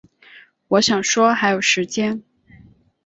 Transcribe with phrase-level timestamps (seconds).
[0.69, 2.23] 我想说还有时间